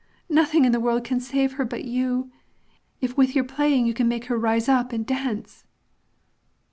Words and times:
Nothing 0.29 0.65
in 0.65 0.71
the 0.71 0.79
world 0.79 1.03
can 1.03 1.19
save 1.19 1.51
her 1.53 1.63
but 1.63 1.85
you, 1.85 2.31
if 3.01 3.15
with 3.15 3.35
your 3.35 3.43
playing 3.43 3.85
you 3.85 3.93
can 3.93 4.07
make 4.07 4.25
her 4.33 4.37
rise 4.39 4.67
up 4.67 4.91
and 4.91 5.05
dance!" 5.05 5.63